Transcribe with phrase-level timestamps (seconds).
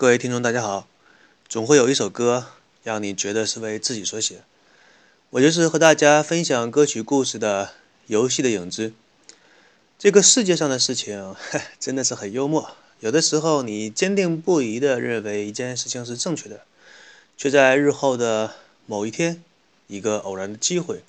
[0.00, 0.86] 各位听众，大家好。
[1.48, 2.46] 总会有一首歌
[2.84, 4.42] 让你觉得是为自己所写。
[5.30, 7.64] 我就是和大家分享歌曲故事的
[8.06, 8.90] 《游戏的影子》。
[9.98, 11.34] 这个世界上的事情
[11.80, 12.70] 真的是很幽默。
[13.00, 16.60] 有的时候，你坚定不移地认为一件事情是正确的，
[17.36, 18.54] 却在日后的
[18.86, 19.42] 某一天，
[19.88, 21.02] 一个偶然的机会，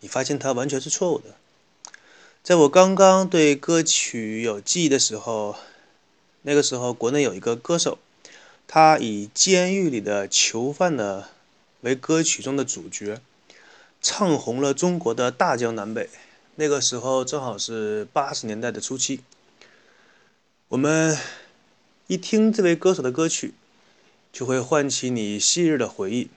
[0.00, 1.34] 你发现它完全是错误的。
[2.42, 5.56] 在我刚刚对歌曲有记忆的时候。
[6.46, 7.96] 那个时候，国内有一个歌手，
[8.66, 11.26] 他以监狱里的囚犯呢
[11.82, 13.20] 为歌曲中的主角，
[14.02, 16.08] 唱红了中国的大江南北。
[16.56, 19.20] 那个时候正好是八十年代的初期。
[20.68, 21.16] 我们
[22.06, 23.54] 一听这位歌手的歌曲，
[24.32, 26.28] 就会唤起你昔日的回忆。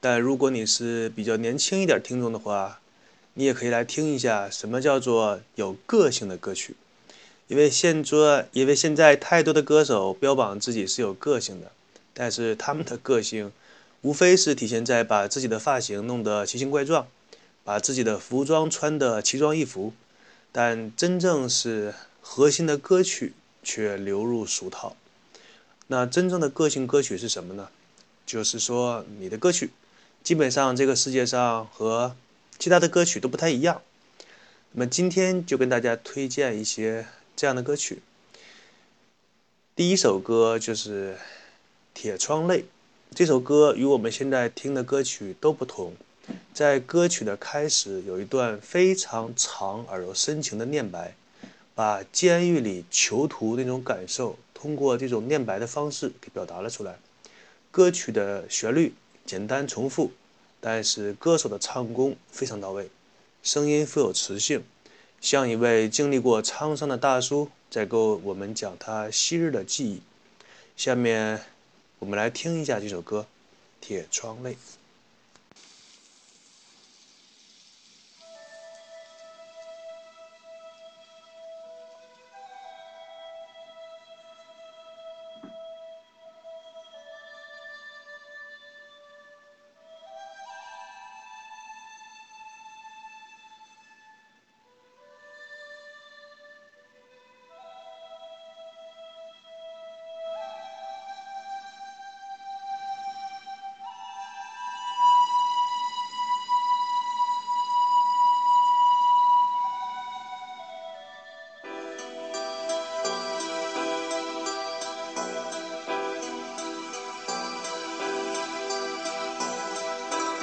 [0.00, 2.80] 但如果你是比较年轻一点听众的话，
[3.34, 6.76] 你也可以来听一下什么叫做有个性的歌曲。
[7.52, 11.70] 因为现做，因为现在太多的歌手标榜自己是有个性的，
[12.14, 13.52] 但是他们的个性，
[14.00, 17.06] 无非是体现在把自己的发型弄得奇形怪状，
[17.62, 19.92] 把自己的服装穿得奇装异服，
[20.50, 21.92] 但真正是
[22.22, 24.96] 核心的歌曲却流入俗套。
[25.88, 27.68] 那真正的个性歌曲是什么呢？
[28.24, 29.72] 就是说你的歌曲，
[30.24, 32.16] 基本上这个世界上和
[32.58, 33.82] 其他的歌曲都不太一样。
[34.70, 37.04] 那么今天就跟大家推荐一些。
[37.34, 38.00] 这样的歌曲，
[39.74, 41.14] 第一首歌就是
[41.94, 42.60] 《铁窗泪》。
[43.14, 45.94] 这首歌与我们现在听的歌曲都不同，
[46.54, 51.14] 在歌曲的开始有一段非常长而又深情的念白，
[51.74, 56.98] 把监狱里囚徒那种感受通过这种念白的方式给表达了出来。
[57.70, 58.94] 歌曲的旋律
[59.26, 60.12] 简单重复，
[60.60, 62.90] 但是歌手的唱功非常到位，
[63.42, 64.62] 声音富有磁性。
[65.22, 70.02] 像一位经历过沧桑的大叔，在给我们讲他昔日的记忆。
[70.76, 71.40] 下面，
[72.00, 73.26] 我们来听一下这首歌
[73.86, 74.50] 《铁窗泪》。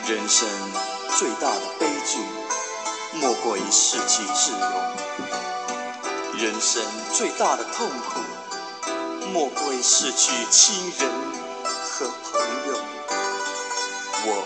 [0.10, 0.50] 人生
[1.20, 2.18] 最大的悲剧，
[3.14, 4.58] 莫过于失去自由；
[6.36, 6.84] 人生
[7.14, 8.20] 最大的痛苦，
[9.32, 11.08] 莫过于失去亲人
[11.84, 12.80] 和朋友。
[14.26, 14.44] 我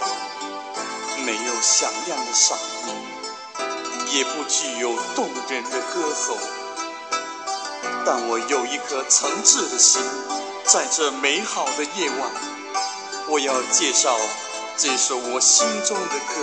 [1.26, 2.58] 没有响亮的嗓
[2.90, 6.38] 音，也不具有动人的歌喉，
[8.06, 10.02] 但我有一颗诚挚的心，
[10.66, 12.30] 在这美好的夜晚，
[13.30, 14.18] 我要介绍。
[14.76, 16.36] 这首我心中的歌，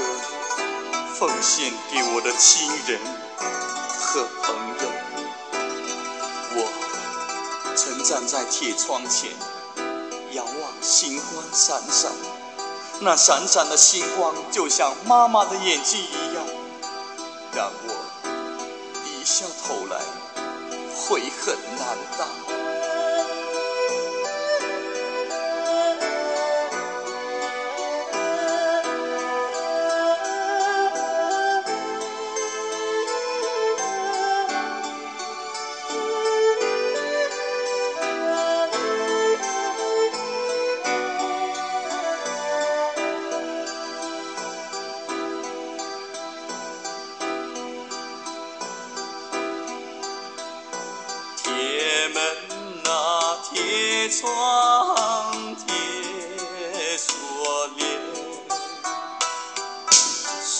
[1.18, 3.00] 奉献给我的亲人
[3.98, 4.88] 和朋友。
[6.54, 9.32] 我曾站在铁窗前，
[10.30, 12.12] 遥望星光闪闪，
[13.00, 16.44] 那闪闪的星光就像妈妈的眼睛一样，
[17.52, 17.94] 让我
[19.04, 20.00] 低下头来，
[20.94, 22.49] 悔恨难当。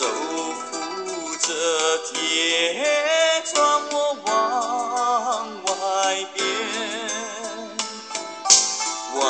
[0.01, 5.71] 手扶着铁窗，我往外
[6.33, 6.43] 边，
[9.15, 9.21] 外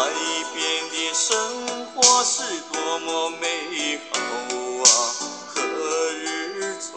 [0.54, 1.26] 边的生
[1.92, 4.20] 活是多么美好
[4.84, 4.86] 啊！
[5.56, 5.58] 何
[6.12, 6.94] 日重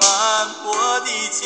[0.00, 0.08] 返
[0.64, 0.66] 我
[1.04, 1.44] 的家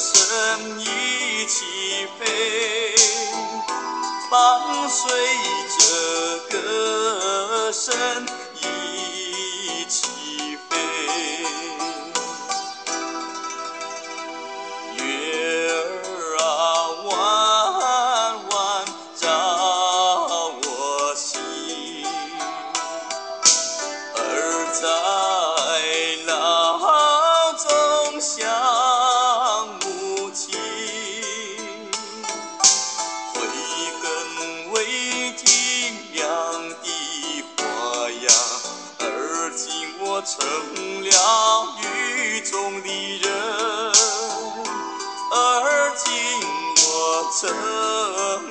[0.00, 2.94] 身一起飞，
[4.30, 5.39] 伴随。
[40.22, 42.88] 成了雨中的
[43.18, 43.32] 人，
[45.32, 46.12] 而今
[46.86, 46.90] 我
[47.40, 48.49] 成。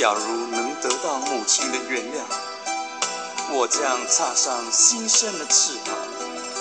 [0.00, 2.24] 假如能得到母亲的原谅
[3.52, 5.94] 我将插上新生的翅膀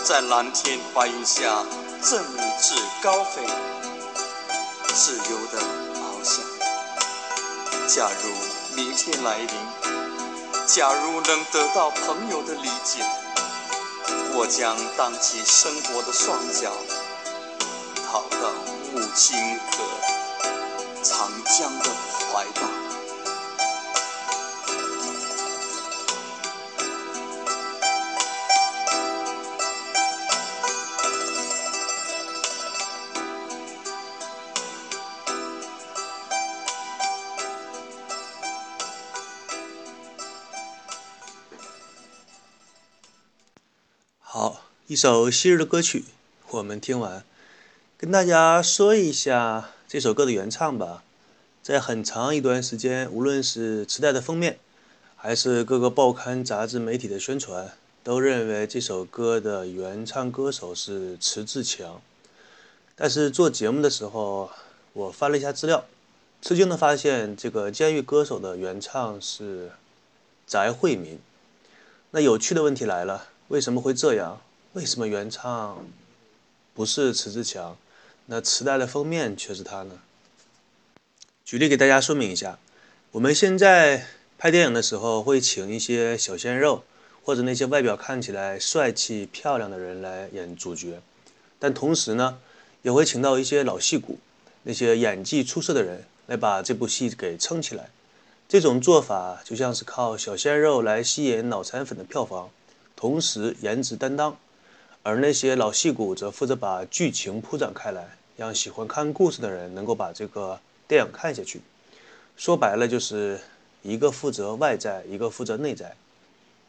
[0.04, 1.64] 在蓝天白云下
[2.02, 2.22] 振
[2.60, 3.42] 翅高飞
[4.94, 5.58] 自由的
[5.96, 6.44] 翱翔
[7.88, 9.48] 假如明天来临
[10.68, 13.00] 假如能得到朋友的理解
[14.36, 16.70] 我将荡起生活的双桨
[18.06, 18.52] 逃到
[18.94, 21.86] 母亲的长江的
[22.34, 22.79] 怀抱。
[44.32, 46.06] 好一首昔日的歌曲，
[46.52, 47.24] 我们听完，
[47.98, 51.04] 跟大家说一下这首歌的原唱吧。
[51.64, 54.60] 在很长一段时间，无论是磁带的封面，
[55.16, 62.00] 还是各个报刊杂志媒体的宣传，都认为这首歌的原唱歌手是迟志强。
[62.96, 64.52] 但是做节目的时候，
[64.94, 65.86] 我翻了一下资料，
[66.40, 69.72] 吃惊的发现，这个监狱歌手的原唱是
[70.46, 71.20] 翟惠民。
[72.12, 74.40] 那有趣的问题来了，为什么会这样？
[74.74, 75.84] 为什么原唱
[76.76, 77.76] 不是迟志强，
[78.28, 79.98] 那磁带的封面却是他呢？
[81.44, 82.60] 举例给大家说明一下，
[83.12, 84.06] 我们现在
[84.38, 86.84] 拍电影的时候会请一些小鲜肉，
[87.24, 91.02] 或者那些外表看起来帅气漂亮的人来演主角，
[91.58, 92.38] 但同时呢，
[92.84, 94.20] 也会请到一些老戏骨，
[94.62, 97.90] 那些演技出色的人来把这部戏给撑起来。
[98.48, 102.52] 这种做法就像是靠小鲜肉来吸引脑残粉的票房，
[103.00, 104.36] 同时颜值担当。
[105.04, 111.62] 而那些老戏骨则负责把剧情铺展开来，让喜欢看故事的人能够把这个电影看下去。
[112.36, 113.40] 说白了，就是
[113.82, 115.96] 一个负责外在，一个负责内在。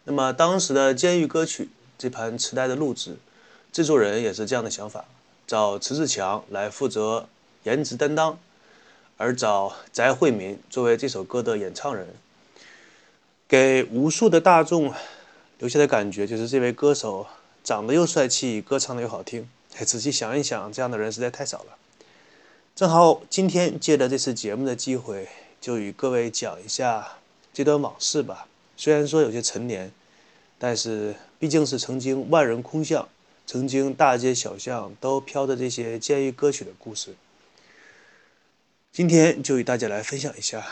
[0.04, 1.64] 那么当时的《监狱歌曲》
[1.98, 3.16] 这盘磁带的录制，
[3.72, 5.04] 制作人也是这样的想法：
[5.48, 7.28] 找迟志强来负责
[7.64, 8.38] 颜值担当，
[9.16, 12.06] 而找翟惠民作为这首歌的演唱人，
[13.48, 14.94] 给无数的大众
[15.60, 17.26] 留下的感觉就是这位歌手。
[17.62, 21.76] 长得又帅气，歌唱的又好听，哎，仔细想一想，这样的人实在太少了。
[22.74, 25.28] 正好今天借着这次节目的机会，
[25.60, 27.18] 就与各位讲一下
[27.52, 28.48] 这段往事吧。
[28.78, 29.92] 虽然说有些陈年，
[30.58, 33.06] 但是毕竟是曾经万人空巷，
[33.46, 37.14] 曾经大街小巷都飘着这些监狱歌曲的故事。
[38.90, 40.66] 今天就与大家来分享一下。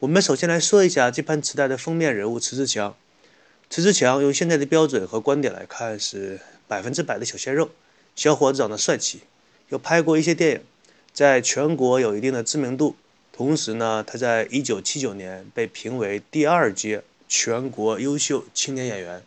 [0.00, 2.96] 我们首先来说一下这盘磁带的封面人物迟志强。
[3.70, 7.70] 迟志强用现在的标准和观点来看是百分之百的小鲜肉，
[8.16, 9.20] 小伙子长得帅气，
[9.68, 10.60] 又拍过一些电影，
[11.12, 12.96] 在全国有一定的知名度。
[13.30, 19.22] 同时呢，他在一九七九年被评为第二届全国优秀青年演员。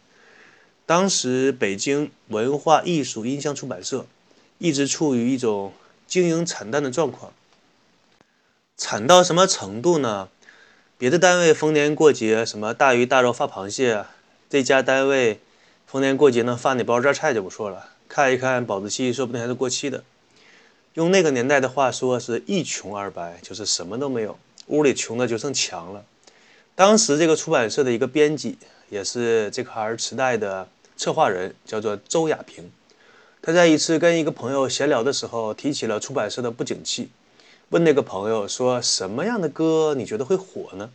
[0.88, 4.07] 当时北京文化艺术音像出版社
[4.57, 5.71] 一直处于一种
[6.07, 7.31] 经营惨淡的状况，
[8.75, 10.29] 惨到什么程度呢？
[10.98, 14.05] 别的单位逢年过节什么大鱼大肉发螃蟹。
[14.51, 15.39] 这家单位
[15.88, 20.03] 逢年过节能发你包榨菜就不错了，看一看保质期，说不定还是过期的。
[20.96, 26.03] 用那个年代的话说，是一穷二白，就是什么都没有，屋里穷的就剩墙了。
[26.75, 28.58] 当时这个出版社的一个编辑，
[28.89, 30.67] 也是这盘磁带的
[30.98, 32.70] 策划人，叫做周亚平。
[33.41, 37.10] 他在一次跟一个朋友闲聊的时候，提起了出版社的不景气，
[37.70, 40.89] 问那个朋友说：“什么样的歌你觉得会火呢？”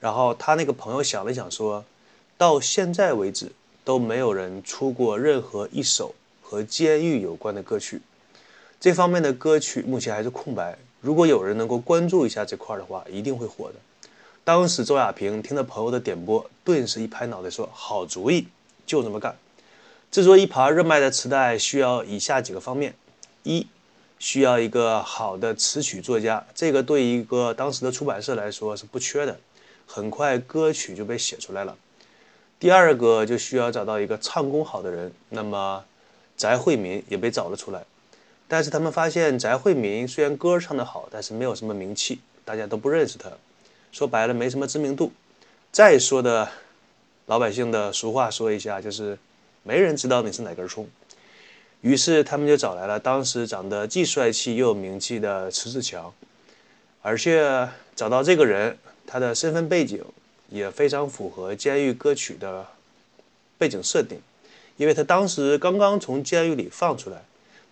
[0.00, 1.84] 然后他那个朋友想了想说。
[2.40, 3.52] 到现在为止，
[3.84, 8.00] 都没有人出过任何一首和监狱有关的歌曲。
[8.80, 10.78] 这方面的歌曲目前还是空白。
[11.02, 13.74] 如果有人能够关注一下这块的话，一定会火的。
[14.42, 18.48] 当时周亚平听了朋友的点播，顿时一拍脑袋说：“好主意，
[18.86, 19.36] 就这么干。”
[20.10, 22.94] 制作一盘热卖的磁带需要以下几个方面：
[23.42, 23.66] 一，
[24.18, 29.38] 需要一个好的词曲作家，这个对一个当时的出版社来说是不缺的。
[29.86, 31.76] 很快，歌曲就被写出来了。
[32.60, 35.82] 第二个就需要找到一个唱功好的人，那么
[36.36, 37.82] 翟惠民也被找了出来，
[38.46, 43.30] 但是他们发现翟惠民虽然歌唱得好，但是没有什么名气，大家都不认识他，
[43.90, 45.10] 说白了没什么知名度。
[45.72, 46.46] 再说的
[47.24, 49.18] 老百姓的俗话说一下，就是
[49.62, 50.86] 没人知道你是哪根葱。
[51.80, 56.12] 于是他们就找来了当时长得既帅气又有名气的迟志强，
[57.00, 58.76] 而且找到这个人，
[59.06, 60.04] 他的身份背景。
[60.50, 62.66] 也非常符合监狱歌曲的
[63.56, 64.20] 背景设定，
[64.76, 67.22] 因为他当时刚刚从监狱里放出来，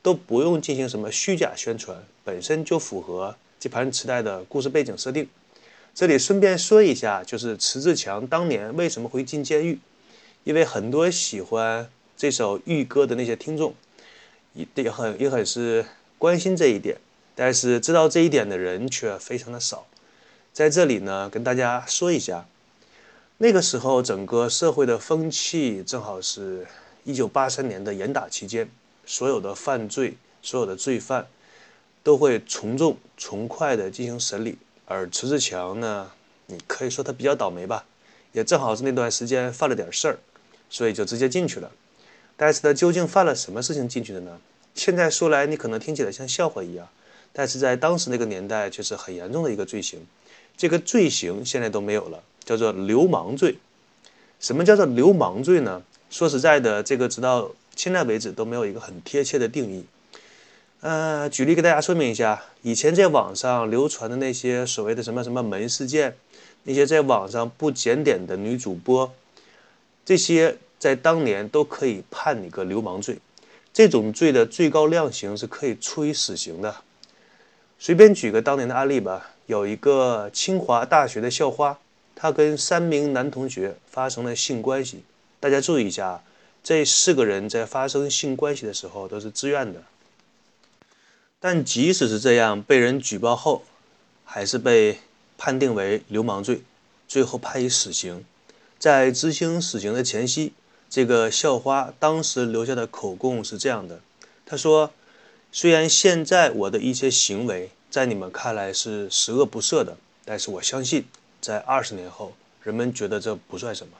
[0.00, 5.28] 都不用进行什么虚假宣传，本身就符合这盘磁带的故事背景设定。
[5.92, 9.80] 这里顺便说一下，就是迟志强当年为什么会进监狱，
[10.44, 13.74] 因为很多喜欢这首狱歌的那些听众，
[14.54, 15.84] 也也很也很是
[16.16, 16.96] 关心这一点，
[17.34, 19.86] 但是知道这一点的人却非常的少。
[20.52, 22.46] 在这里呢，跟大家说一下。
[23.40, 26.66] 那个时候，整个社会的风气正好是
[27.04, 28.68] 一九八三年的严打期间，
[29.06, 31.24] 所有的犯罪、所有的罪犯
[32.02, 34.58] 都会从重从快的进行审理。
[34.86, 36.10] 而迟志强呢，
[36.46, 37.84] 你可以说他比较倒霉吧，
[38.32, 40.18] 也正好是那段时间犯了点事儿，
[40.68, 41.70] 所以就直接进去了。
[42.36, 44.40] 但是他究竟犯了什么事情进去的呢？
[44.74, 46.88] 现在说来，你可能听起来像笑话一样，
[47.32, 50.04] 但是在当时那个年代却是很严重的一个罪行。
[50.56, 52.20] 这个罪行现在都没有了。
[52.44, 53.56] 叫做流氓罪，
[54.40, 55.82] 什么叫做流氓罪呢？
[56.10, 59.84] 说实在的，这个直到现在为止都没有一个很贴切的定义。
[60.80, 66.16] 呃，举例给大家说明一下，以前在网上流传的那些所谓的什么什么门事件，
[66.62, 69.12] 那些在网上不检点的女主播，
[70.04, 73.18] 这些在当年都可以判你个流氓罪。
[73.72, 76.74] 这种罪的最高量刑是可以处以死刑的。
[77.78, 81.78] 随便举个当年的案例吧，有一个清华大学的校花，
[82.20, 85.04] 她跟三名男同学发生了性关系。
[85.38, 86.24] 大家注意一下，
[86.64, 89.84] 这四个人在发生性关系的时候都是自愿的。
[91.38, 93.62] 但即使是这样，被人举报后，
[94.24, 94.98] 还是被
[95.38, 96.62] 判定为流氓罪，
[97.06, 98.24] 最后判以死刑。
[98.80, 100.52] 在执行死刑的前夕，
[100.90, 104.00] 这个校花当时留下的口供是这样的：
[104.44, 104.92] 她说，
[105.52, 111.06] 虽然现在我的一些行为在你们看来是十恶不赦的，但是我相信，
[111.48, 113.94] 在二十年后，人们觉得这不算什么。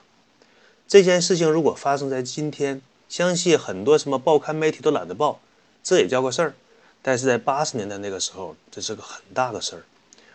[0.86, 5.40] 这件事情如果发生在今天，相信很多什么报刊媒体都懒得报，
[5.82, 6.54] 这也叫个事儿。
[7.00, 9.82] 但是在八十年代那个时候，这是个很大的事儿，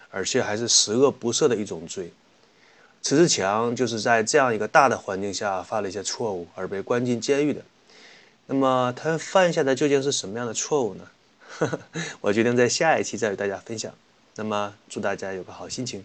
[0.09, 2.11] 而且还是十恶不赦的一种罪。
[3.03, 7.61] 迟志强就是在这样一个大的环境下犯了一些错误而被关进监狱的。
[8.47, 11.07] 那么他犯下的究竟是什么样的错误呢？
[12.21, 13.93] 我决定在下一期再与大家分享。
[14.33, 16.03] 那么祝大家有个好心情。